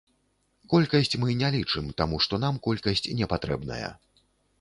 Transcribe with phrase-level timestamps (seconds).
[0.71, 3.91] Колькасць мы не лічым, таму што нам колькасць не патрэбная.